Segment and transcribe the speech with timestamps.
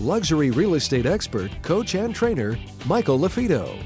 [0.00, 3.76] luxury real estate expert, coach, and trainer, Michael LaFido.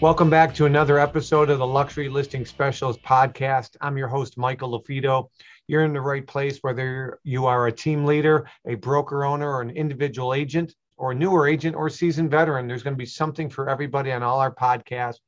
[0.00, 3.76] Welcome back to another episode of the Luxury Listing Specialist podcast.
[3.82, 5.28] I'm your host, Michael LaFido.
[5.66, 9.60] You're in the right place, whether you are a team leader, a broker owner, or
[9.60, 12.66] an individual agent, or a newer agent, or seasoned veteran.
[12.66, 15.18] There's going to be something for everybody on all our podcasts.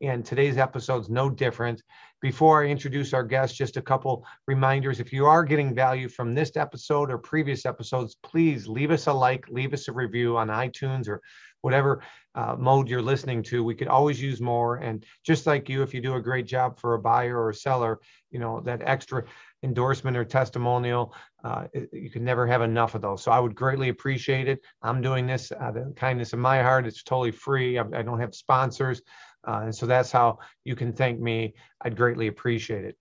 [0.00, 1.82] And today's episode is no different.
[2.20, 5.00] Before I introduce our guest, just a couple reminders.
[5.00, 9.12] If you are getting value from this episode or previous episodes, please leave us a
[9.12, 11.20] like, leave us a review on iTunes or
[11.62, 12.02] whatever
[12.36, 13.64] uh, mode you're listening to.
[13.64, 14.76] We could always use more.
[14.76, 17.54] And just like you, if you do a great job for a buyer or a
[17.54, 17.98] seller,
[18.30, 19.24] you know, that extra
[19.64, 23.24] endorsement or testimonial, uh, you can never have enough of those.
[23.24, 24.60] So I would greatly appreciate it.
[24.82, 26.86] I'm doing this of the kindness of my heart.
[26.86, 27.78] It's totally free.
[27.78, 29.02] I, I don't have sponsors.
[29.46, 31.54] Uh, and so that's how you can thank me.
[31.80, 32.96] I'd greatly appreciate it.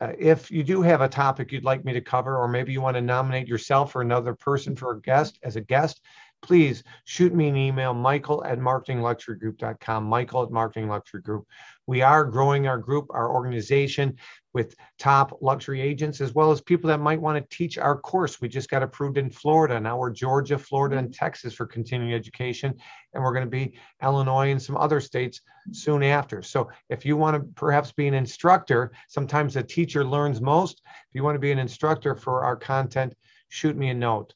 [0.00, 2.80] Uh, if you do have a topic you'd like me to cover, or maybe you
[2.80, 6.00] want to nominate yourself or another person for a guest as a guest,
[6.42, 11.44] please shoot me an email, michael at marketingluxurygroup.com, michael at marketingluxurygroup.
[11.86, 14.16] We are growing our group, our organization
[14.52, 18.40] with top luxury agents, as well as people that might want to teach our course.
[18.40, 19.80] We just got approved in Florida.
[19.80, 21.24] Now we're Georgia, Florida, and mm-hmm.
[21.24, 22.74] Texas for continuing education.
[23.14, 25.40] And we're going to be Illinois and some other states
[25.70, 26.42] soon after.
[26.42, 30.82] So if you want to perhaps be an instructor, sometimes a teacher learns most.
[30.86, 33.14] If you want to be an instructor for our content,
[33.48, 34.34] shoot me a note.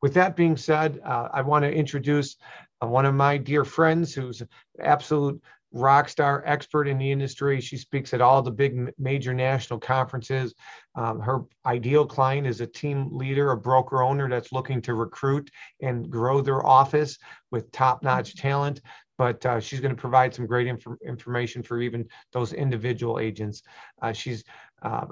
[0.00, 2.36] With that being said, uh, I want to introduce
[2.82, 4.48] uh, one of my dear friends who's an
[4.80, 7.60] absolute rock star expert in the industry.
[7.60, 10.54] She speaks at all the big major national conferences.
[10.94, 15.50] Um, her ideal client is a team leader, a broker owner that's looking to recruit
[15.82, 17.18] and grow their office
[17.50, 18.80] with top notch talent.
[19.18, 23.62] But uh, she's going to provide some great inf- information for even those individual agents.
[24.00, 24.44] Uh, she's
[24.82, 25.06] uh,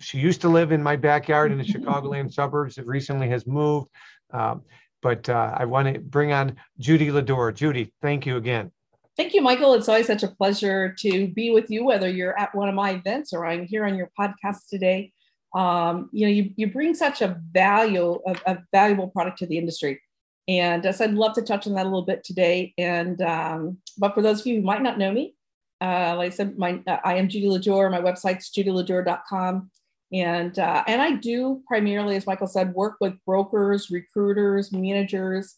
[0.00, 2.78] she used to live in my backyard in the Chicagoland suburbs.
[2.78, 3.88] It recently has moved.
[4.32, 4.62] Um,
[5.02, 7.54] but uh, I want to bring on Judy LaDeur.
[7.54, 8.72] Judy, thank you again.
[9.16, 9.72] Thank you, Michael.
[9.74, 12.90] It's always such a pleasure to be with you, whether you're at one of my
[12.90, 15.12] events or I'm here on your podcast today.
[15.54, 19.56] Um, you know, you, you bring such a value, a, a, valuable product to the
[19.56, 20.02] industry.
[20.48, 22.74] And as I'd love to touch on that a little bit today.
[22.76, 25.34] And, um, but for those of you who might not know me,
[25.80, 27.90] uh, like I said, my, uh, I am Judy LaDeur.
[27.90, 29.70] My website's judyladeur.com.
[30.12, 35.56] And, uh, and I do primarily, as Michael said, work with brokers, recruiters, managers,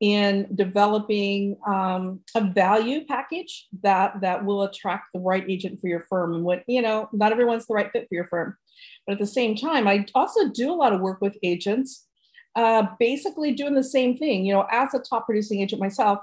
[0.00, 6.00] in developing um, a value package that that will attract the right agent for your
[6.00, 8.56] firm and what you know not everyone's the right fit for your firm.
[9.06, 12.06] But at the same time i also do a lot of work with agents
[12.56, 14.44] uh, basically doing the same thing.
[14.44, 16.18] You know as a top producing agent myself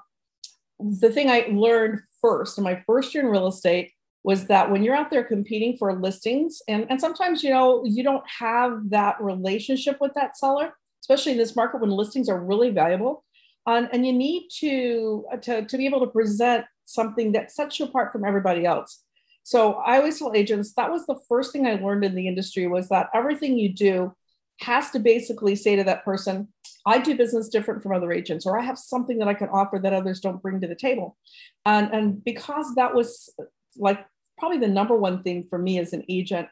[0.79, 3.91] the thing i learned first in my first year in real estate
[4.23, 8.03] was that when you're out there competing for listings and, and sometimes you know you
[8.03, 12.69] don't have that relationship with that seller especially in this market when listings are really
[12.69, 13.23] valuable
[13.65, 17.79] um, and you need to, uh, to, to be able to present something that sets
[17.79, 19.03] you apart from everybody else.
[19.43, 22.67] So I always tell agents that was the first thing I learned in the industry
[22.67, 24.13] was that everything you do
[24.61, 26.49] has to basically say to that person,
[26.85, 29.79] I do business different from other agents, or I have something that I can offer
[29.79, 31.17] that others don't bring to the table.
[31.65, 33.33] And, and because that was
[33.77, 34.05] like
[34.37, 36.47] probably the number one thing for me as an agent,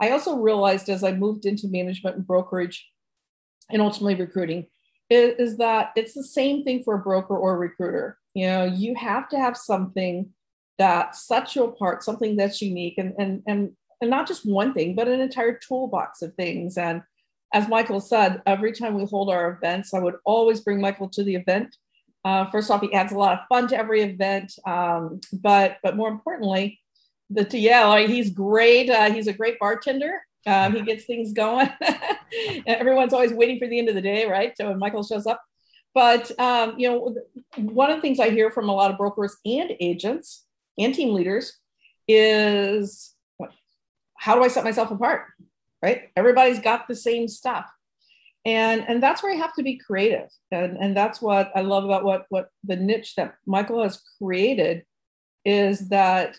[0.00, 2.88] I also realized as I moved into management and brokerage
[3.70, 4.66] and ultimately recruiting
[5.10, 8.18] is, is that it's the same thing for a broker or a recruiter.
[8.34, 10.30] You know, you have to have something
[10.78, 14.94] that sets you apart, something that's unique, and and and and not just one thing,
[14.94, 16.76] but an entire toolbox of things.
[16.76, 17.02] And
[17.52, 21.22] as Michael said, every time we hold our events, I would always bring Michael to
[21.22, 21.76] the event.
[22.24, 25.96] Uh, first off, he adds a lot of fun to every event, um, but but
[25.96, 26.80] more importantly,
[27.34, 28.88] the yeah, he's great.
[28.90, 30.22] Uh, he's a great bartender.
[30.46, 31.68] Um, he gets things going.
[32.66, 34.56] Everyone's always waiting for the end of the day, right?
[34.56, 35.42] So when Michael shows up.
[35.94, 37.16] But um, you know,
[37.56, 40.44] one of the things I hear from a lot of brokers and agents
[40.78, 41.56] and team leaders
[42.08, 43.14] is,
[44.18, 45.26] how do I set myself apart?
[45.82, 46.10] Right?
[46.16, 47.66] Everybody's got the same stuff,
[48.44, 51.84] and and that's where you have to be creative, and and that's what I love
[51.84, 54.84] about what what the niche that Michael has created
[55.44, 56.36] is that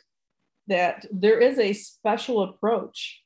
[0.68, 3.22] that there is a special approach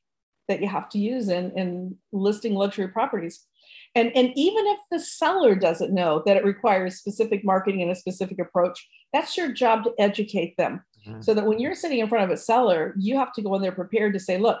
[0.48, 3.46] that you have to use in, in listing luxury properties.
[3.94, 7.96] And, and even if the seller doesn't know that it requires specific marketing and a
[7.96, 10.84] specific approach, that's your job to educate them.
[11.06, 11.22] Mm-hmm.
[11.22, 13.62] So that when you're sitting in front of a seller, you have to go in
[13.62, 14.60] there prepared to say, look,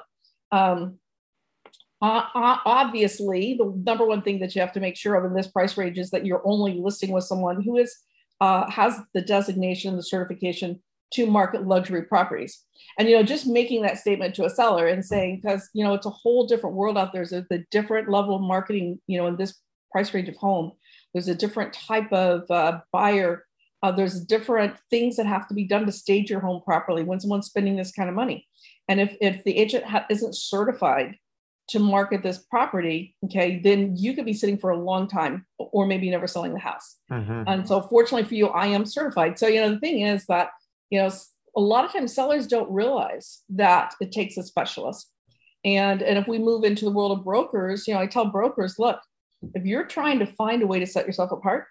[0.52, 0.98] um,
[2.02, 5.48] uh, obviously, the number one thing that you have to make sure of in this
[5.48, 7.94] price range is that you're only listing with someone who is
[8.40, 10.80] uh, has the designation, the certification
[11.14, 12.62] to market luxury properties.
[12.98, 15.94] And you know, just making that statement to a seller and saying, because you know,
[15.94, 17.24] it's a whole different world out there.
[17.24, 19.54] There's a different level of marketing, you know, in this
[19.92, 20.72] price range of home.
[21.12, 23.46] There's a different type of uh, buyer.
[23.82, 27.18] Uh, there's different things that have to be done to stage your home properly when
[27.18, 28.46] someone's spending this kind of money.
[28.88, 31.16] And if, if the agent ha- isn't certified
[31.68, 35.86] to market this property, okay, then you could be sitting for a long time or
[35.86, 36.96] maybe never selling the house.
[37.10, 37.44] Mm-hmm.
[37.46, 39.38] And so, fortunately for you, I am certified.
[39.38, 40.50] So, you know, the thing is that,
[40.90, 41.10] you know,
[41.56, 45.10] a lot of times sellers don't realize that it takes a specialist.
[45.64, 48.78] And, and if we move into the world of brokers, you know, I tell brokers,
[48.78, 48.98] look,
[49.54, 51.66] if you're trying to find a way to set yourself apart,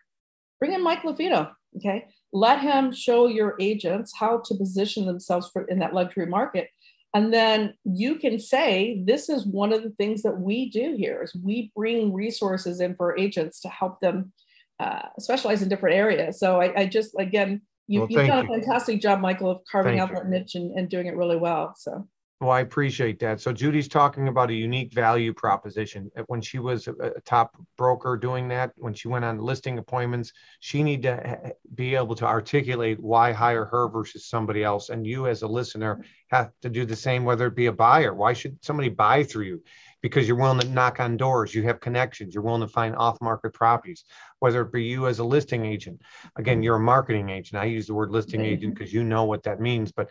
[0.59, 1.51] bring in Mike LaFido.
[1.77, 2.07] Okay.
[2.33, 6.69] Let him show your agents how to position themselves for in that luxury market
[7.13, 11.23] and then you can say, this is one of the things that we do here
[11.23, 14.31] is we bring resources in for agents to help them
[14.79, 16.39] uh, specialize in different areas.
[16.39, 20.01] So I, I just, again, you, have done a fantastic job, Michael, of carving thank
[20.01, 20.15] out you.
[20.15, 21.73] that niche and, and doing it really well.
[21.77, 22.07] So
[22.39, 23.41] well, I appreciate that.
[23.41, 26.09] So Judy's talking about a unique value proposition.
[26.17, 30.31] Uh, when she was a top broker doing that, when she went on listing appointments,
[30.61, 34.89] she need to be able to articulate why hire her versus somebody else.
[34.89, 38.13] And you as a listener have to do the same, whether it be a buyer.
[38.13, 39.63] Why should somebody buy through you?
[40.01, 43.53] Because you're willing to knock on doors, you have connections, you're willing to find off-market
[43.53, 44.05] properties,
[44.39, 46.01] whether it be you as a listing agent.
[46.37, 46.63] Again, mm-hmm.
[46.63, 47.61] you're a marketing agent.
[47.61, 50.09] I use the word listing agent because you know what that means, but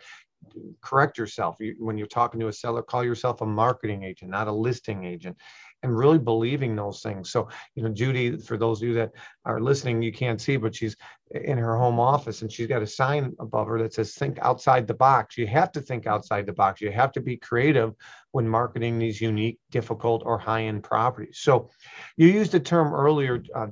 [0.81, 1.57] correct yourself.
[1.59, 5.03] You, when you're talking to a seller call yourself a marketing agent not a listing
[5.03, 5.37] agent
[5.81, 7.31] and really believing those things.
[7.31, 9.11] So you know judy for those of you that
[9.45, 10.95] are listening you can't see but she's
[11.31, 14.87] in her home office and she's got a sign above her that says think outside
[14.87, 15.37] the box.
[15.37, 16.81] You have to think outside the box.
[16.81, 17.93] You have to be creative
[18.31, 21.39] when marketing these unique difficult or high-end properties.
[21.39, 21.69] So
[22.17, 23.67] you used a term earlier uh,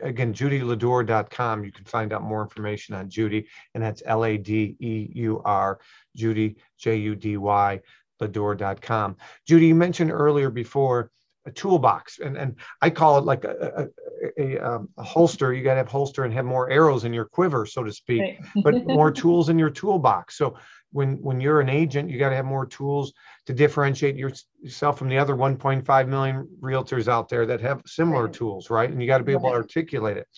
[0.00, 5.80] again judyladeur.com you can find out more information on judy and that's l-a-d-e-u-r
[6.16, 7.80] judy j-u-d-y
[8.20, 9.16] ladeur.com
[9.46, 11.10] judy you mentioned earlier before
[11.46, 12.18] a toolbox.
[12.18, 13.90] And, and i call it like a,
[14.38, 15.52] a, a, um, a holster.
[15.52, 18.20] You got to have holster and have more arrows in your quiver so to speak
[18.20, 18.38] right.
[18.62, 20.38] but more tools in your toolbox.
[20.38, 20.56] So
[20.92, 23.12] when when you're an agent you got to have more tools
[23.46, 28.32] to differentiate yourself from the other 1.5 million realtors out there that have similar right.
[28.32, 28.90] tools right?
[28.90, 30.28] And you got to be able to articulate it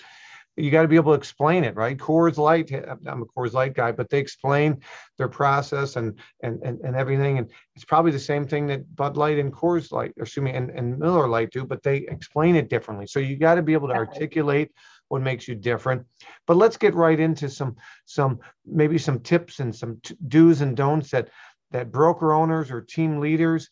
[0.56, 1.96] you got to be able to explain it, right?
[1.96, 4.80] Coors Light, eh, I'm a Coors Light guy, but they explain
[5.18, 7.38] their process and and and, and everything.
[7.38, 10.52] And it's probably the same thing that Bud Light and Coors Light, or excuse me,
[10.52, 13.06] and, and Miller Lite do, but they explain it differently.
[13.06, 14.70] So you got to be able to articulate
[15.08, 16.04] what makes you different.
[16.46, 17.76] But let's get right into some
[18.06, 21.28] some maybe some tips and some t- do's and don'ts that
[21.72, 23.68] that broker owners or team leaders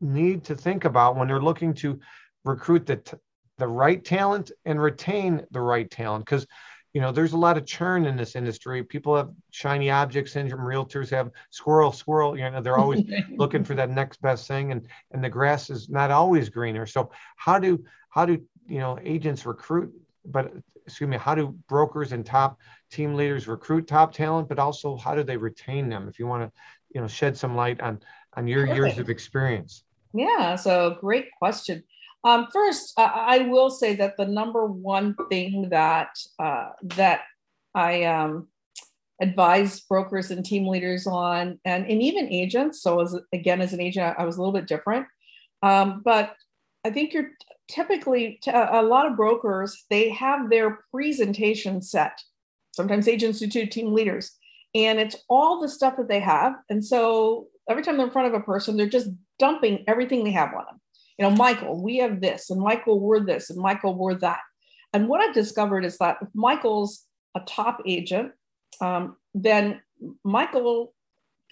[0.00, 1.98] need to think about when they're looking to
[2.44, 3.16] recruit the t-
[3.58, 6.24] the right talent and retain the right talent.
[6.24, 6.46] Because
[6.96, 8.82] you know there's a lot of churn in this industry.
[8.82, 13.02] People have shiny object syndrome realtors have squirrel squirrel you know they're always
[13.36, 16.86] looking for that next best thing and and the grass is not always greener.
[16.86, 19.92] So how do how do you know agents recruit
[20.24, 20.52] but
[20.86, 22.58] excuse me how do brokers and top
[22.90, 26.08] team leaders recruit top talent but also how do they retain them?
[26.08, 26.52] If you want to
[26.94, 28.00] you know shed some light on
[28.32, 28.76] on your Perfect.
[28.76, 29.84] years of experience.
[30.14, 31.82] Yeah so great question
[32.26, 36.08] um, first, uh, I will say that the number one thing that
[36.40, 37.20] uh, that
[37.72, 38.48] I um,
[39.22, 42.82] advise brokers and team leaders on, and, and even agents.
[42.82, 45.06] So, as again, as an agent, I was a little bit different,
[45.62, 46.34] um, but
[46.84, 47.30] I think you're
[47.68, 52.20] typically a lot of brokers they have their presentation set.
[52.72, 54.32] Sometimes agents do too, team leaders,
[54.74, 56.54] and it's all the stuff that they have.
[56.70, 60.32] And so every time they're in front of a person, they're just dumping everything they
[60.32, 60.80] have on them
[61.18, 64.40] you know, Michael, we have this, and Michael, we're this, and Michael, we're that.
[64.92, 67.04] And what I've discovered is that if Michael's
[67.34, 68.32] a top agent,
[68.80, 69.80] um, then
[70.24, 70.94] Michael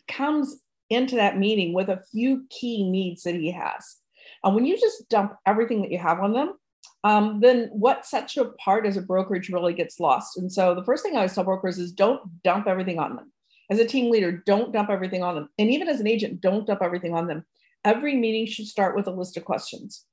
[0.09, 3.97] comes into that meeting with a few key needs that he has.
[4.42, 6.54] And when you just dump everything that you have on them,
[7.02, 10.38] um, then what sets you apart as a brokerage really gets lost.
[10.38, 13.33] And so the first thing I always tell brokers is don't dump everything on them.
[13.71, 15.49] As a team leader, don't dump everything on them.
[15.59, 17.44] And even as an agent, don't dump everything on them
[17.85, 20.05] every meeting should start with a list of questions.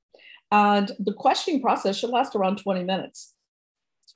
[0.50, 3.34] And the questioning process should last around 20 minutes.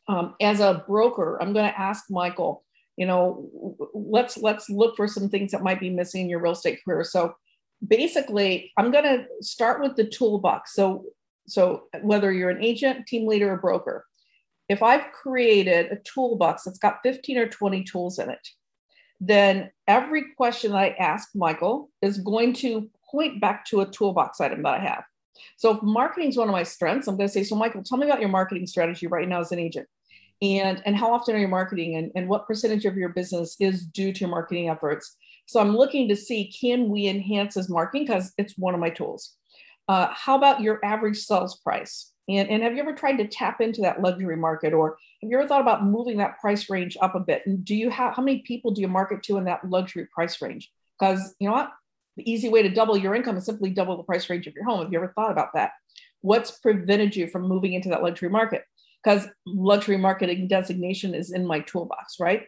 [0.09, 2.65] Um, as a broker, I'm going to ask Michael,
[2.97, 3.51] you know,
[3.95, 7.05] let's let's look for some things that might be missing in your real estate career.
[7.05, 7.35] So
[7.87, 10.75] basically, I'm going to start with the toolbox.
[10.75, 11.05] So
[11.49, 14.05] so whether you're an agent, team leader, or broker,
[14.69, 18.49] if I've created a toolbox that's got 15 or 20 tools in it,
[19.21, 24.63] then every question I ask Michael is going to point back to a toolbox item
[24.63, 25.05] that I have.
[25.57, 27.99] So if marketing is one of my strengths, I'm going to say, so Michael, tell
[27.99, 29.87] me about your marketing strategy right now as an agent.
[30.43, 33.87] And, and how often are you marketing and, and what percentage of your business is
[33.87, 35.17] due to your marketing efforts?
[35.47, 38.07] So I'm looking to see, can we enhance his marketing?
[38.07, 39.35] Because it's one of my tools.
[39.89, 42.13] Uh, how about your average sales price?
[42.29, 45.39] And, and have you ever tried to tap into that luxury market or have you
[45.39, 47.43] ever thought about moving that price range up a bit?
[47.47, 50.43] And do you have how many people do you market to in that luxury price
[50.43, 50.73] range?
[50.99, 51.71] Because you know what?
[52.17, 54.65] The easy way to double your income is simply double the price range of your
[54.65, 54.83] home.
[54.83, 55.73] Have you ever thought about that?
[56.21, 58.65] What's prevented you from moving into that luxury market?
[59.03, 62.45] Because luxury marketing designation is in my toolbox, right?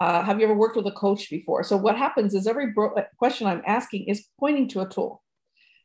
[0.00, 1.62] Uh, have you ever worked with a coach before?
[1.62, 5.22] So what happens is every bro- question I'm asking is pointing to a tool.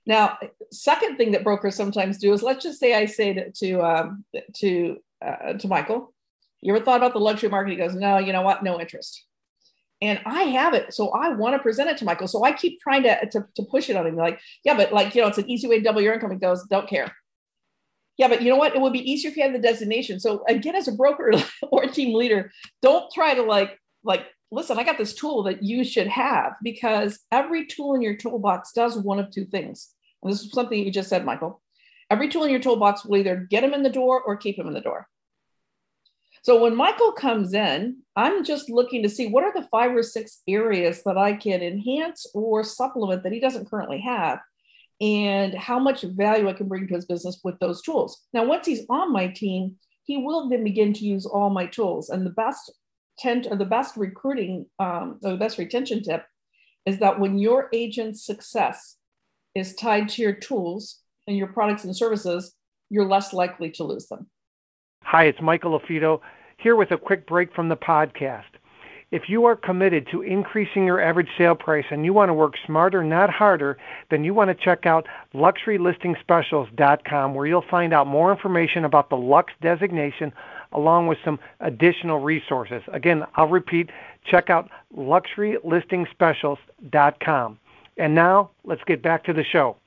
[0.06, 0.38] Now,
[0.72, 4.26] second thing that brokers sometimes do is let's just say I say to to um,
[4.56, 6.14] to, uh, to Michael,
[6.62, 7.72] you ever thought about the luxury market?
[7.72, 8.64] He goes, no, you know what?
[8.64, 9.24] No interest.
[10.02, 10.94] And I have it.
[10.94, 12.28] So I want to present it to Michael.
[12.28, 14.16] So I keep trying to, to, to push it on him.
[14.16, 16.32] Like, yeah, but like, you know, it's an easy way to double your income.
[16.32, 17.14] He goes, don't care.
[18.18, 18.76] Yeah, but you know what?
[18.76, 20.20] It would be easier if you had the designation.
[20.20, 21.34] So again, as a broker
[21.72, 22.52] or team leader,
[22.82, 27.20] don't try to like, like, listen, I got this tool that you should have because
[27.32, 29.90] every tool in your toolbox does one of two things.
[30.24, 31.62] And this is something you just said, Michael.
[32.10, 34.68] Every tool in your toolbox will either get him in the door or keep him
[34.68, 35.08] in the door.
[36.44, 40.04] So when Michael comes in, I'm just looking to see what are the five or
[40.04, 44.40] six areas that I can enhance or supplement that he doesn't currently have,
[45.02, 48.22] and how much value I can bring to his business with those tools.
[48.34, 52.10] Now, once he's on my team, he will then begin to use all my tools.
[52.10, 52.72] And the best
[53.18, 56.26] tent or the best recruiting um, or the best retention tip
[56.86, 58.98] is that when your agent's success
[59.56, 62.56] is tied to your tools and your products and services,
[62.90, 64.28] you're less likely to lose them.
[65.12, 66.20] Hi, it's Michael LaFido
[66.58, 68.44] here with a quick break from the podcast.
[69.10, 72.54] If you are committed to increasing your average sale price and you want to work
[72.64, 73.80] smarter, not harder,
[74.12, 79.18] then you want to check out luxurylistingspecialist.com where you'll find out more information about the
[79.18, 80.32] Lux designation
[80.74, 82.84] along with some additional resources.
[82.94, 83.90] Again, I'll repeat,
[84.26, 87.60] check out luxurylistingspecialist.com.
[87.98, 89.78] And now let's get back to the show.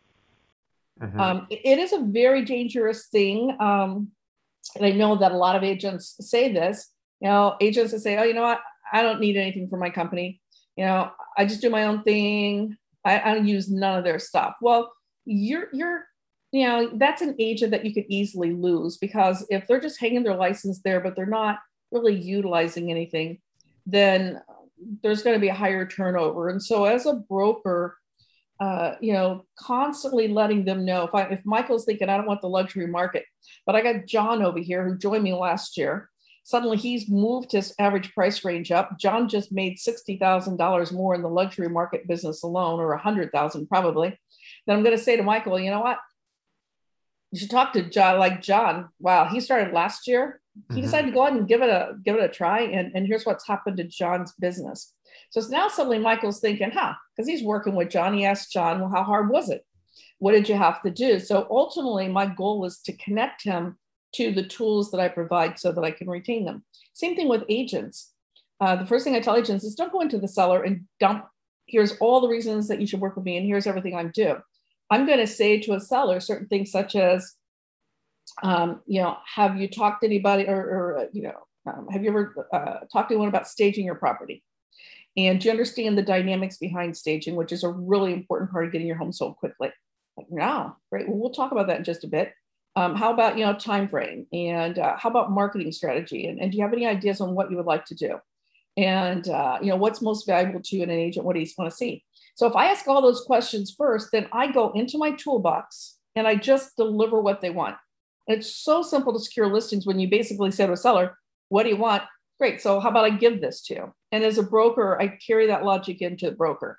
[1.01, 1.21] Mm-hmm.
[1.21, 3.57] Um, it is a very dangerous thing.
[3.61, 4.11] Um,
[4.77, 6.91] and I know that a lot of agents say this,
[7.21, 8.61] you know, agents that say, oh, you know what,
[8.93, 10.41] I don't need anything for my company.
[10.77, 12.77] You know, I just do my own thing.
[13.05, 14.55] I, I don't use none of their stuff.
[14.61, 14.93] Well,
[15.25, 16.07] you're you're
[16.53, 20.23] you know that's an agent that you could easily lose because if they're just hanging
[20.23, 21.59] their license there but they're not
[21.91, 23.39] really utilizing anything
[23.87, 24.41] then
[25.03, 27.97] there's going to be a higher turnover and so as a broker
[28.63, 32.43] uh, you know, constantly letting them know if I, if Michael's thinking I don't want
[32.43, 33.25] the luxury market,
[33.67, 36.09] but I got John over here who joined me last year.
[36.45, 39.01] Suddenly he's moved his average price range up.
[39.01, 43.03] John just made sixty thousand dollars more in the luxury market business alone, or a
[43.03, 44.17] hundred thousand probably.
[44.67, 45.99] Then I'm going to say to Michael, you know what?
[47.33, 48.21] You should talk to John.
[48.21, 50.41] Like John, wow, he started last year.
[50.55, 50.83] He mm-hmm.
[50.83, 53.27] decided to go out and give it a give it a try, and and here's
[53.27, 54.95] what's happened to John's business
[55.33, 58.13] so now suddenly Michael's thinking, huh, because he's working with John.
[58.13, 59.65] He asked John, well, how hard was it?
[60.19, 61.19] What did you have to do?
[61.19, 63.79] So ultimately, my goal is to connect him
[64.17, 66.65] to the tools that I provide so that I can retain them.
[66.93, 68.13] Same thing with agents.
[68.61, 71.25] Uh, the first thing I tell agents is don't go into the seller and dump,
[71.67, 74.37] here's all the reasons that you should work with me, and here's everything I'm due.
[74.91, 77.35] I'm going to say to a seller certain things such as,
[78.43, 82.11] um, you know, have you talked to anybody or, or you know, um, have you
[82.11, 84.45] ever uh, talked to anyone about staging your property?
[85.17, 88.87] And you understand the dynamics behind staging, which is a really important part of getting
[88.87, 89.71] your home sold quickly?
[90.17, 91.09] Like, no, great.
[91.09, 92.33] Well, we'll talk about that in just a bit.
[92.75, 94.27] Um, how about you know time frame?
[94.33, 96.27] And uh, how about marketing strategy?
[96.27, 98.19] And, and do you have any ideas on what you would like to do?
[98.79, 101.27] And uh, you know what's most valuable to you in an agent?
[101.27, 102.05] What do you want to see?
[102.35, 106.27] So if i ask all those questions first then i go into my toolbox and
[106.27, 107.77] i just deliver what they want.
[108.27, 111.69] It's so simple to secure listings when you basically say to a seller what do
[111.69, 112.03] you want
[112.39, 112.61] Great.
[112.61, 113.95] So how about I give this to you?
[114.11, 116.79] And as a broker, I carry that logic into the broker.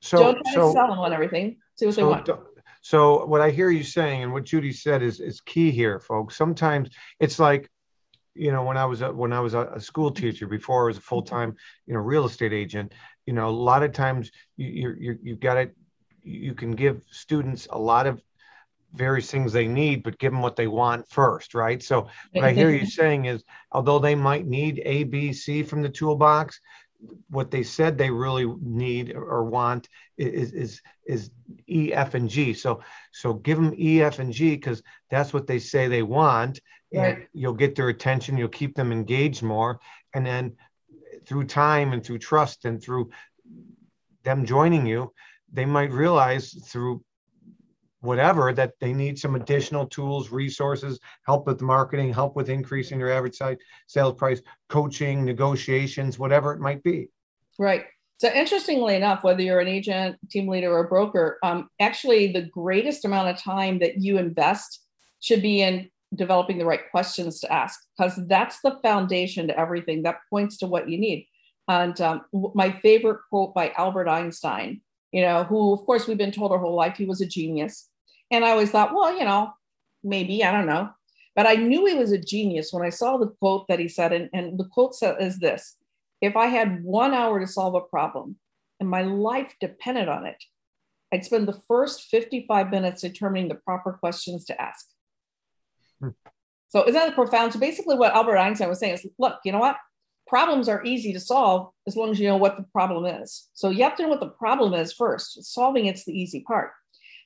[0.00, 1.58] So don't try so, to sell them on everything.
[1.76, 2.28] See what so, they want.
[2.82, 6.36] So what I hear you saying and what Judy said is is key here, folks.
[6.36, 7.70] Sometimes it's like,
[8.34, 10.98] you know, when I was a, when I was a, school teacher before I was
[10.98, 11.56] a full time,
[11.86, 12.92] you know, real estate agent.
[13.24, 15.74] You know, a lot of times you you you you've got it.
[16.22, 18.20] You can give students a lot of
[18.94, 21.82] various things they need, but give them what they want first, right?
[21.82, 25.82] So what I hear you saying is, although they might need A, B, C from
[25.82, 26.60] the toolbox,
[27.28, 31.30] what they said they really need or want is is is
[31.68, 32.54] E, F, and G.
[32.54, 32.82] So
[33.12, 36.60] so give them E, F, and G because that's what they say they want,
[36.92, 37.16] Right.
[37.16, 38.38] and you'll get their attention.
[38.38, 39.80] You'll keep them engaged more,
[40.14, 40.56] and then
[41.26, 43.10] through time and through trust and through
[44.22, 45.12] them joining you,
[45.52, 47.02] they might realize through
[48.04, 53.12] whatever that they need some additional tools, resources, help with marketing, help with increasing their
[53.12, 57.08] average site sales price, coaching, negotiations, whatever it might be.
[57.58, 57.84] Right.
[58.18, 63.04] So interestingly enough, whether you're an agent, team leader, or broker, um, actually the greatest
[63.04, 64.80] amount of time that you invest
[65.20, 70.02] should be in developing the right questions to ask, because that's the foundation to everything.
[70.02, 71.26] That points to what you need.
[71.66, 72.22] And um,
[72.54, 74.82] my favorite quote by Albert Einstein,
[75.12, 77.88] you know, who of course we've been told our whole life he was a genius.
[78.34, 79.52] And I always thought, well, you know,
[80.02, 80.90] maybe I don't know,
[81.36, 84.12] but I knew he was a genius when I saw the quote that he said.
[84.12, 85.76] And, and the quote said, is this:
[86.20, 88.36] If I had one hour to solve a problem
[88.80, 90.42] and my life depended on it,
[91.12, 94.86] I'd spend the first 55 minutes determining the proper questions to ask.
[96.00, 96.08] Hmm.
[96.70, 97.52] So isn't that profound?
[97.52, 99.76] So basically, what Albert Einstein was saying is, look, you know what?
[100.26, 103.48] Problems are easy to solve as long as you know what the problem is.
[103.54, 105.44] So you have to know what the problem is first.
[105.44, 106.72] Solving it's the easy part.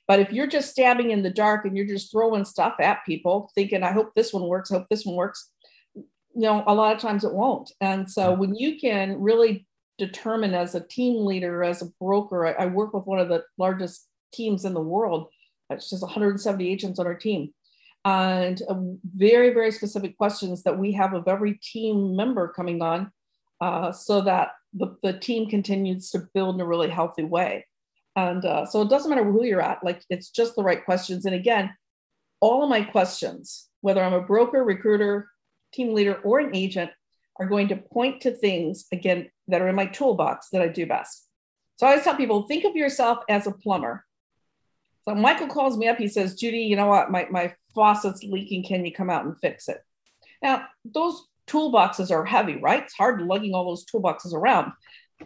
[0.09, 3.51] But if you're just stabbing in the dark and you're just throwing stuff at people,
[3.53, 5.51] thinking, I hope this one works, hope this one works,
[5.93, 7.71] you know, a lot of times it won't.
[7.79, 9.67] And so when you can really
[9.99, 13.43] determine as a team leader, as a broker, I, I work with one of the
[13.59, 15.27] largest teams in the world.
[15.69, 17.53] It's just 170 agents on our team.
[18.03, 18.59] And
[19.15, 23.11] very, very specific questions that we have of every team member coming on
[23.61, 27.67] uh, so that the, the team continues to build in a really healthy way.
[28.15, 31.25] And uh, so it doesn't matter who you're at, like it's just the right questions.
[31.25, 31.73] And again,
[32.41, 35.29] all of my questions, whether I'm a broker, recruiter,
[35.73, 36.91] team leader, or an agent,
[37.39, 40.85] are going to point to things, again, that are in my toolbox that I do
[40.85, 41.25] best.
[41.77, 44.05] So I always tell people think of yourself as a plumber.
[45.07, 47.09] So Michael calls me up, he says, Judy, you know what?
[47.09, 48.65] My, my faucet's leaking.
[48.65, 49.81] Can you come out and fix it?
[50.41, 52.83] Now, those toolboxes are heavy, right?
[52.83, 54.71] It's hard lugging all those toolboxes around.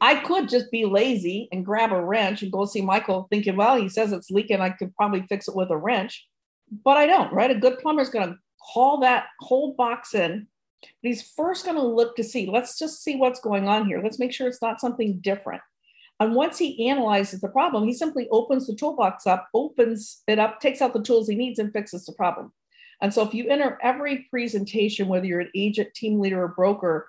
[0.02, 3.80] I could just be lazy and grab a wrench and go see Michael thinking, well,
[3.80, 4.62] he says it's leaking.
[4.62, 6.28] I could probably fix it with a wrench,
[6.84, 7.52] but I don't, right?
[7.52, 10.48] A good plumber is going to haul that whole box in.
[10.82, 14.02] But he's first going to look to see, let's just see what's going on here.
[14.04, 15.62] Let's make sure it's not something different.
[16.20, 20.60] And once he analyzes the problem, he simply opens the toolbox up, opens it up,
[20.60, 22.52] takes out the tools he needs, and fixes the problem.
[23.02, 27.08] And so if you enter every presentation, whether you're an agent, team leader, or broker,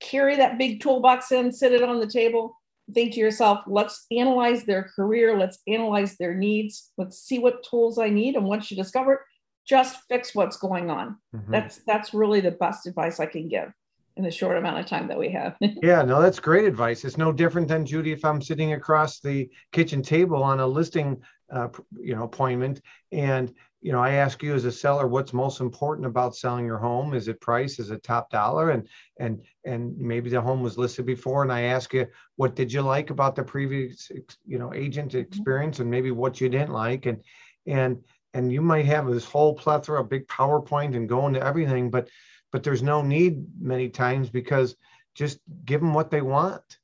[0.00, 2.56] carry that big toolbox in, sit it on the table,
[2.94, 7.98] think to yourself, let's analyze their career, let's analyze their needs, let's see what tools
[7.98, 8.34] I need.
[8.34, 9.20] And once you discover it,
[9.66, 11.18] just fix what's going on.
[11.34, 11.50] Mhm.
[11.50, 13.70] That's that's really the best advice I can give
[14.16, 15.56] in the short amount of time that we have.
[15.82, 17.04] Yeah, no, that's great advice.
[17.04, 21.20] It's no different than Judy if I'm sitting across the kitchen table on a listing,
[21.50, 22.80] uh, you know, appointment,
[23.12, 26.78] and you know, I ask you as a seller, what's most important about selling your
[26.78, 27.14] home?
[27.14, 27.78] Is it price?
[27.78, 28.70] Is it top dollar?
[28.70, 32.06] And and and maybe the home was listed before, and I ask you,
[32.36, 34.10] what did you like about the previous,
[34.46, 37.22] you know, agent experience, and maybe what you didn't like, and
[37.66, 37.98] and
[38.34, 42.08] and you might have this whole plethora, a big PowerPoint, and go into everything, but
[42.50, 44.74] but there's no need many times because
[45.14, 46.78] just give them what they want.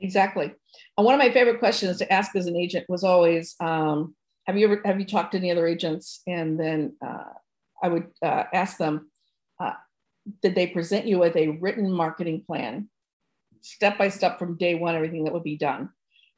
[0.00, 0.52] Exactly.
[0.96, 4.14] And one of my favorite questions to ask as an agent was always, um,
[4.46, 7.32] "Have you ever have you talked to any other agents?" And then uh,
[7.82, 9.10] I would uh, ask them,
[9.60, 9.74] uh,
[10.42, 12.88] "Did they present you with a written marketing plan,
[13.60, 15.90] step by step from day one, everything that would be done?"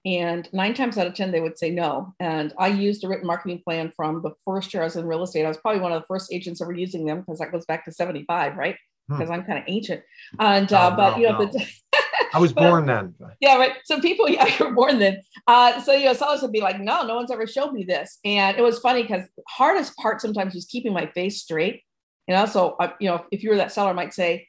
[0.07, 2.15] And nine times out of ten, they would say no.
[2.19, 5.23] And I used a written marketing plan from the first year I was in real
[5.23, 5.45] estate.
[5.45, 7.85] I was probably one of the first agents ever using them because that goes back
[7.85, 8.77] to '75, right?
[9.09, 9.19] Hmm.
[9.19, 10.03] Because I'm kind of ancient.
[10.39, 11.47] And uh, but no, you know, no.
[11.47, 11.55] but
[12.33, 13.15] I was but, born then.
[13.41, 13.73] Yeah, right.
[13.85, 15.23] So people, yeah, you were born then.
[15.47, 18.19] Uh, so you know, sellers would be like, "No, no one's ever showed me this,"
[18.25, 21.83] and it was funny because hardest part sometimes was keeping my face straight.
[22.29, 24.47] And also, uh, you know, if you were that seller, might say,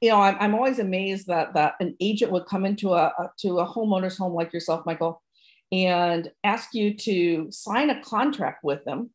[0.00, 3.30] you know, I'm, I'm always amazed that that an agent would come into a, a
[3.40, 5.22] to a homeowner's home like yourself, Michael,
[5.72, 9.10] and ask you to sign a contract with them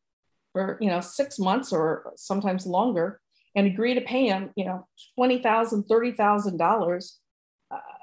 [0.54, 3.19] for you know six months or sometimes longer
[3.56, 7.19] and agree to pay him you know twenty thousand, thirty thousand dollars."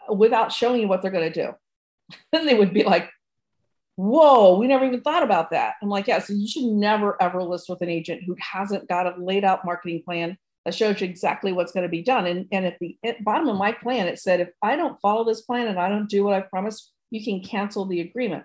[0.09, 1.53] Without showing you what they're going to do.
[2.33, 3.11] then they would be like,
[3.97, 5.75] whoa, we never even thought about that.
[5.83, 9.07] I'm like, yeah, so you should never ever list with an agent who hasn't got
[9.07, 12.27] a laid out marketing plan that shows you exactly what's going to be done.
[12.27, 15.43] And, and at the bottom of my plan, it said, if I don't follow this
[15.43, 18.45] plan and I don't do what I promised, you can cancel the agreement,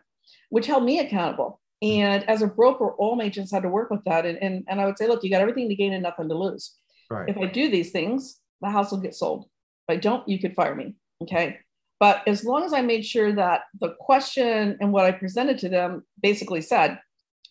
[0.49, 1.61] which held me accountable.
[1.81, 1.89] Hmm.
[1.89, 4.25] And as a broker, all my agents had to work with that.
[4.25, 6.35] And, and, and I would say, look, you got everything to gain and nothing to
[6.35, 6.75] lose.
[7.09, 7.29] Right.
[7.29, 9.45] If I do these things, the house will get sold.
[9.87, 10.95] If I don't, you could fire me.
[11.23, 11.59] Okay.
[11.99, 15.69] But as long as I made sure that the question and what I presented to
[15.69, 16.99] them basically said,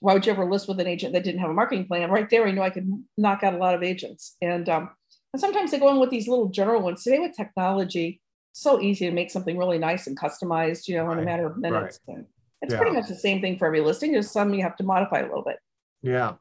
[0.01, 2.11] why would you ever list with an agent that didn't have a marketing plan?
[2.11, 4.37] Right there, I knew I could knock out a lot of agents.
[4.41, 4.91] And, um,
[5.33, 7.03] and sometimes they go in with these little general ones.
[7.03, 8.21] Today with technology,
[8.53, 11.59] so easy to make something really nice and customized, you know, in a matter of
[11.59, 11.99] minutes.
[12.07, 12.25] Right.
[12.63, 12.79] It's yeah.
[12.81, 14.15] pretty much the same thing for every listing.
[14.15, 15.57] Just some you have to modify a little bit.
[16.03, 16.35] Yeah.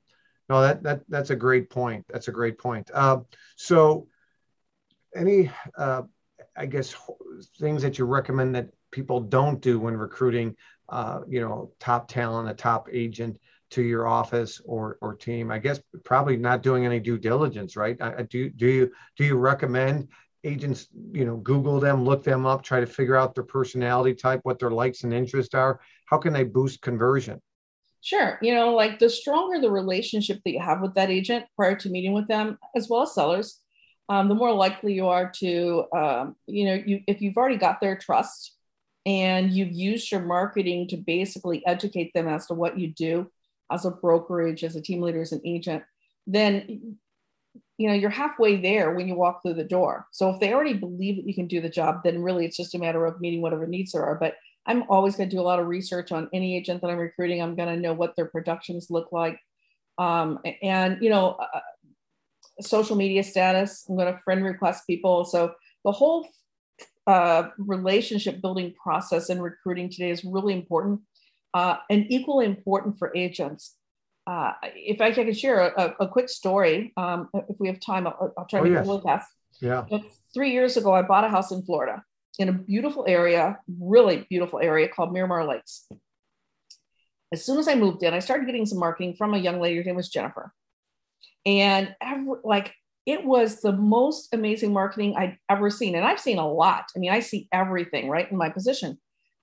[0.47, 2.05] No, that that that's a great point.
[2.07, 2.91] That's a great point.
[2.93, 3.21] Uh,
[3.57, 4.07] so,
[5.15, 6.03] any, uh,
[6.57, 6.95] I guess,
[7.59, 10.55] things that you recommend that people don't do when recruiting,
[10.89, 13.37] uh, you know, top talent, a top agent
[13.71, 15.51] to your office or or team?
[15.51, 17.97] I guess probably not doing any due diligence, right?
[18.01, 20.09] I, do do you do you recommend
[20.43, 24.41] agents, you know, Google them, look them up, try to figure out their personality type,
[24.43, 25.79] what their likes and interests are?
[26.05, 27.41] How can they boost conversion?
[28.01, 28.37] Sure.
[28.41, 31.89] You know, like the stronger the relationship that you have with that agent prior to
[31.89, 33.59] meeting with them, as well as sellers,
[34.09, 37.81] um, the more likely you are to, um, you know, you if you've already got
[37.81, 38.53] their trust
[39.05, 43.29] and you've used your marketing to basically educate them as to what you do
[43.71, 45.83] as a brokerage, as a team leader, as an agent,
[46.27, 46.97] then
[47.77, 50.07] you know you're halfway there when you walk through the door.
[50.11, 52.75] So if they already believe that you can do the job, then really it's just
[52.75, 54.15] a matter of meeting whatever needs there are.
[54.15, 56.97] But I'm always going to do a lot of research on any agent that I'm
[56.97, 57.41] recruiting.
[57.41, 59.39] I'm going to know what their productions look like.
[59.97, 61.59] Um, and, you know, uh,
[62.61, 65.25] social media status, I'm going to friend request people.
[65.25, 66.27] So the whole
[67.07, 71.01] uh, relationship building process in recruiting today is really important
[71.53, 73.75] uh, and equally important for agents.
[74.27, 78.33] Uh, if I can share a, a quick story, um, if we have time, I'll,
[78.37, 78.85] I'll try to oh, make yes.
[78.85, 79.29] a little fast.
[79.61, 79.85] Yeah.
[79.89, 80.01] But
[80.33, 82.03] three years ago, I bought a house in Florida
[82.39, 85.87] in a beautiful area, really beautiful area called Miromar Lakes.
[87.31, 89.77] As soon as I moved in, I started getting some marketing from a young lady.
[89.77, 90.53] Her name was Jennifer.
[91.45, 92.73] And every, like
[93.05, 95.95] it was the most amazing marketing I'd ever seen.
[95.95, 96.86] And I've seen a lot.
[96.95, 98.97] I mean, I see everything right in my position.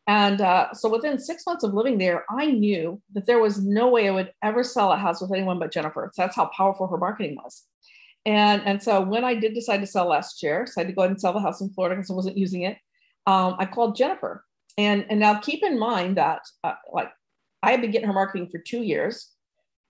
[0.08, 3.88] And uh, so within six months of living there, I knew that there was no
[3.88, 6.10] way I would ever sell a house with anyone but Jennifer.
[6.12, 7.62] So that's how powerful her marketing was.
[8.26, 10.94] And, and so when I did decide to sell last year, so I had to
[10.94, 12.78] go ahead and sell the house in Florida because I wasn't using it.
[13.26, 14.44] Um, I called Jennifer.
[14.76, 17.10] And, and now keep in mind that uh, like
[17.62, 19.28] I had been getting her marketing for two years.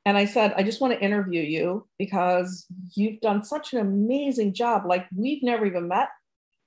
[0.05, 4.53] And I said, I just want to interview you because you've done such an amazing
[4.53, 4.83] job.
[4.85, 6.09] Like we've never even met,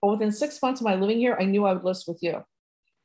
[0.02, 2.44] but within six months of my living here, I knew I would list with you.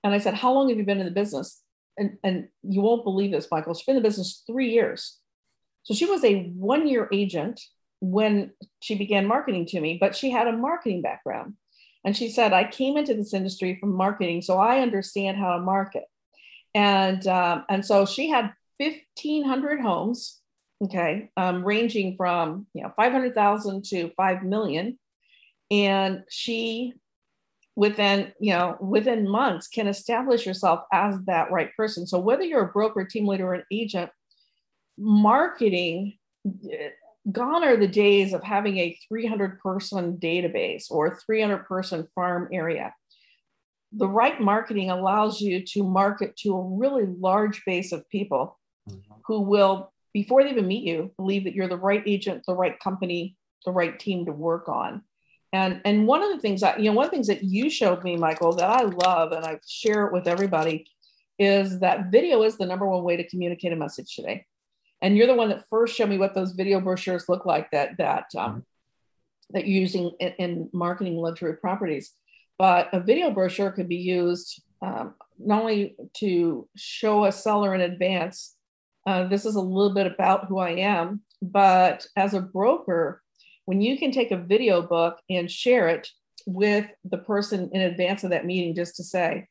[0.05, 1.61] And I said, How long have you been in the business?
[1.97, 3.75] And, and you won't believe this, Michael.
[3.75, 5.19] She's been in the business three years.
[5.83, 7.61] So she was a one year agent
[8.01, 11.55] when she began marketing to me, but she had a marketing background.
[12.05, 15.63] And she said, I came into this industry from marketing, so I understand how to
[15.63, 16.05] market.
[16.75, 20.41] And, um, and so she had 1,500 homes,
[20.83, 24.99] okay, um, ranging from, you know, 500,000 to 5 million.
[25.71, 26.95] And she,
[27.77, 32.07] within, you know, within months can establish yourself as that right person.
[32.07, 34.11] So whether you're a broker, team leader, or an agent,
[34.99, 36.15] marketing
[37.31, 42.95] gone are the days of having a 300 person database or 300 person farm area.
[43.93, 48.59] The right marketing allows you to market to a really large base of people
[48.91, 49.15] mm-hmm.
[49.27, 52.79] who will, before they even meet you, believe that you're the right agent, the right
[52.81, 55.03] company, the right team to work on.
[55.53, 57.71] And, and one of the things that, you know, one of the things that you
[57.71, 60.87] showed me, Michael, that I love and I share it with everybody
[61.39, 64.47] is that video is the number one way to communicate a message today
[65.03, 67.97] and you're the one that first showed me what those video brochures look like that
[67.99, 68.59] that um, mm-hmm.
[69.51, 72.13] that you're using in, in, marketing luxury properties
[72.59, 77.81] but a video brochure could be used um, not only to show a seller in
[77.81, 78.57] advance
[79.07, 83.23] uh, this is a little bit about who i am but as a broker
[83.65, 86.09] when you can take a video book and share it
[86.47, 89.47] with the person in advance of that meeting just to say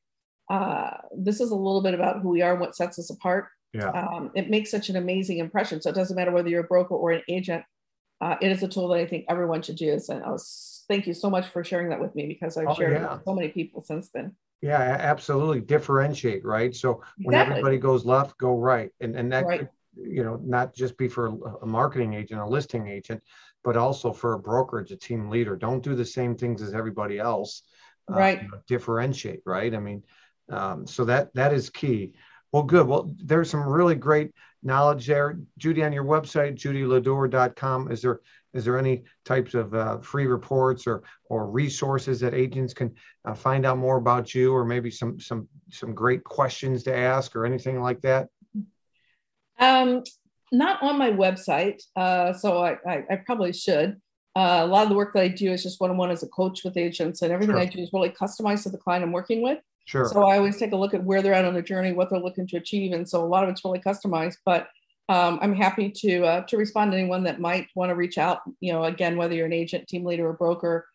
[0.52, 3.50] uh, this is a little bit about who we are and what sets us apart
[3.74, 3.90] yeah.
[3.90, 5.82] Um, it makes such an amazing impression.
[5.82, 7.64] So it doesn't matter whether you're a broker or an agent.
[8.22, 10.10] Uh, it is a tool that I think everyone should use.
[10.10, 12.74] And I was thank you so much for sharing that with me because I've oh,
[12.74, 13.06] shared yeah.
[13.06, 14.36] it with so many people since then.
[14.62, 15.62] Yeah, absolutely.
[15.62, 16.76] Differentiate, right?
[16.76, 17.60] So when exactly.
[17.60, 18.90] everybody goes left, go right.
[19.00, 19.60] And and that right.
[19.62, 21.28] could, you know, not just be for
[21.62, 23.24] a marketing agent, a listing agent,
[23.64, 25.56] but also for a brokerage, a team leader.
[25.56, 27.64] Don't do the same things as everybody else.
[28.12, 28.42] Uh, right.
[28.42, 29.74] You know, differentiate, right?
[29.74, 30.04] I mean,
[30.50, 32.14] um, so that that is key.
[32.52, 32.88] Well, good.
[32.88, 34.32] Well, there's some really great
[34.64, 35.40] knowledge there.
[35.58, 38.22] Judy, on your website, judyladeur.com, is there
[38.54, 43.36] is there any types of uh, free reports or or resources that agents can uh,
[43.36, 47.46] find out more about you, or maybe some some some great questions to ask, or
[47.46, 48.30] anything like that?
[49.60, 50.04] Um,
[50.52, 53.98] not on my website, uh, so I, I, I probably should.
[54.36, 56.24] Uh, a lot of the work that I do is just one on one as
[56.24, 57.62] a coach with agents, and everything Sure.
[57.62, 59.60] I do is really customized to the client I'm working with.
[59.90, 60.06] Sure.
[60.06, 62.20] So I always take a look at where they're at on the journey, what they're
[62.20, 64.38] looking to achieve, and so a lot of it's really customized.
[64.46, 64.68] But
[65.10, 68.42] um, I'm happy to uh, to respond to anyone that might want to reach out.
[68.60, 70.86] You know, again, whether you're an agent, team leader, or broker,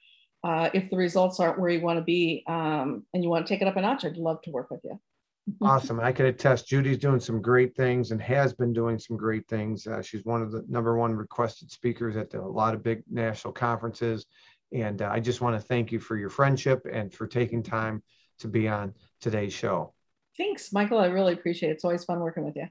[0.45, 3.53] uh, if the results aren't where you want to be um, and you want to
[3.53, 5.01] take it up a notch, I'd love to work with you.
[5.61, 6.01] Awesome.
[6.01, 9.87] I can attest Judy's doing some great things and has been doing some great things.
[9.87, 13.03] Uh, she's one of the number one requested speakers at the, a lot of big
[13.11, 14.25] national conferences.
[14.73, 18.03] And uh, I just want to thank you for your friendship and for taking time
[18.41, 19.93] to be on today's show.
[20.37, 20.99] Thanks, Michael.
[20.99, 21.73] I really appreciate it.
[21.73, 22.67] It's always fun working with you.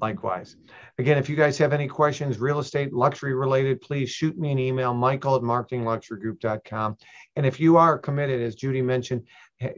[0.00, 0.56] Likewise.
[0.98, 4.58] Again, if you guys have any questions, real estate, luxury related, please shoot me an
[4.58, 6.96] email, michael at marketingluxurygroup.com.
[7.36, 9.26] And if you are committed, as Judy mentioned,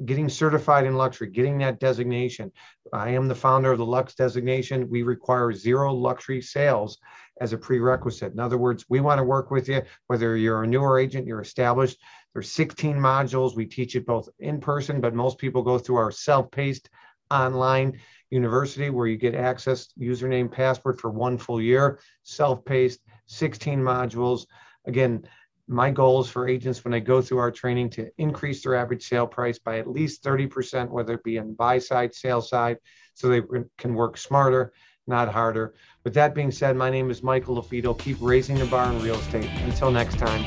[0.04, 2.50] getting certified in luxury, getting that designation,
[2.92, 4.88] I am the founder of the Lux designation.
[4.88, 6.98] We require zero luxury sales
[7.40, 8.33] as a prerequisite.
[8.33, 11.40] In other words, we want to work with you, whether you're a newer agent, you're
[11.40, 11.99] established.
[12.33, 13.57] There's 16 modules.
[13.57, 16.88] We teach it both in person, but most people go through our self-paced
[17.31, 17.99] online
[18.31, 24.46] university where you get access, username, password for one full year, self-paced, 16 modules.
[24.87, 25.27] Again,
[25.68, 29.09] my goal is for agents when they go through our training to increase their average
[29.09, 32.79] sale price by at least 30%, whether it be on buy side, sale side,
[33.14, 33.42] so they
[33.77, 34.72] can work smarter,
[35.07, 35.75] not harder.
[36.05, 37.99] With that being said, my name is Michael LaFido.
[37.99, 39.51] Keep raising the bar in real estate.
[39.64, 40.42] Until next time,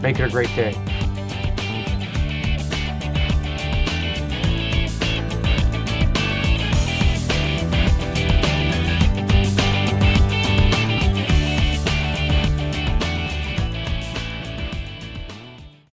[0.00, 0.74] make it a great day.